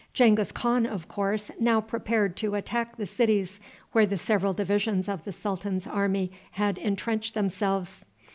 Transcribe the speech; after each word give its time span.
Genghis 0.15 0.51
Khan, 0.51 0.87
of 0.87 1.07
course, 1.07 1.51
now 1.59 1.79
prepared 1.79 2.35
to 2.37 2.55
attack 2.55 2.97
the 2.97 3.05
cities 3.05 3.59
where 3.91 4.07
the 4.07 4.17
several 4.17 4.51
divisions 4.51 5.07
of 5.07 5.25
the 5.25 5.31
sultan's 5.31 5.85
army 5.85 6.31
had 6.53 6.79
intrenched 6.79 7.35
themselves. 7.35 8.03